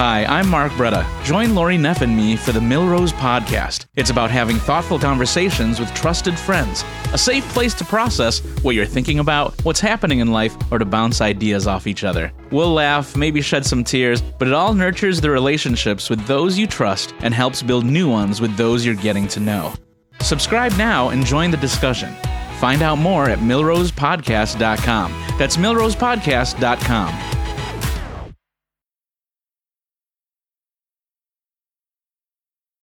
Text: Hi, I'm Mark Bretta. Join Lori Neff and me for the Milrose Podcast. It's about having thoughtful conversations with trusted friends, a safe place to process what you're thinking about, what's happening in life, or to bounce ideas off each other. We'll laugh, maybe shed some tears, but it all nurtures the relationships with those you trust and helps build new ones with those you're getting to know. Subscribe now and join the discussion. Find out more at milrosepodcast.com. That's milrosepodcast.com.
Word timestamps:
Hi, 0.00 0.24
I'm 0.24 0.48
Mark 0.48 0.72
Bretta. 0.72 1.04
Join 1.24 1.54
Lori 1.54 1.76
Neff 1.76 2.00
and 2.00 2.16
me 2.16 2.34
for 2.34 2.52
the 2.52 2.60
Milrose 2.60 3.12
Podcast. 3.12 3.84
It's 3.96 4.08
about 4.08 4.30
having 4.30 4.56
thoughtful 4.56 4.98
conversations 4.98 5.78
with 5.78 5.92
trusted 5.92 6.38
friends, 6.38 6.86
a 7.12 7.18
safe 7.18 7.46
place 7.50 7.74
to 7.74 7.84
process 7.84 8.38
what 8.62 8.74
you're 8.74 8.86
thinking 8.86 9.18
about, 9.18 9.62
what's 9.62 9.78
happening 9.78 10.20
in 10.20 10.32
life, 10.32 10.56
or 10.72 10.78
to 10.78 10.86
bounce 10.86 11.20
ideas 11.20 11.66
off 11.66 11.86
each 11.86 12.02
other. 12.02 12.32
We'll 12.50 12.72
laugh, 12.72 13.14
maybe 13.14 13.42
shed 13.42 13.66
some 13.66 13.84
tears, 13.84 14.22
but 14.22 14.48
it 14.48 14.54
all 14.54 14.72
nurtures 14.72 15.20
the 15.20 15.28
relationships 15.28 16.08
with 16.08 16.26
those 16.26 16.56
you 16.56 16.66
trust 16.66 17.12
and 17.20 17.34
helps 17.34 17.62
build 17.62 17.84
new 17.84 18.08
ones 18.08 18.40
with 18.40 18.56
those 18.56 18.86
you're 18.86 18.94
getting 18.94 19.28
to 19.28 19.38
know. 19.38 19.74
Subscribe 20.22 20.72
now 20.78 21.10
and 21.10 21.26
join 21.26 21.50
the 21.50 21.58
discussion. 21.58 22.16
Find 22.56 22.80
out 22.80 22.96
more 22.96 23.28
at 23.28 23.40
milrosepodcast.com. 23.40 25.12
That's 25.36 25.58
milrosepodcast.com. 25.58 27.39